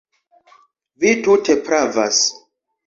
Vi 1.05 1.13
tute 1.29 1.59
pravas. 1.69 2.25